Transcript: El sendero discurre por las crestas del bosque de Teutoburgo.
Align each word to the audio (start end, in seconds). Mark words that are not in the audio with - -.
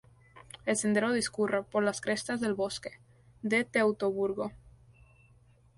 El 0.65 0.75
sendero 0.77 1.11
discurre 1.11 1.61
por 1.61 1.83
las 1.83 2.01
crestas 2.01 2.41
del 2.41 2.55
bosque 2.55 2.93
de 3.43 3.65
Teutoburgo. 3.65 4.51